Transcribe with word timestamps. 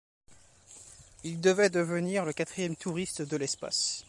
Il 1.23 1.39
devait 1.41 1.69
devenir 1.69 2.25
le 2.25 2.33
quatrième 2.33 2.75
touriste 2.75 3.21
de 3.21 3.37
l'espace. 3.37 3.99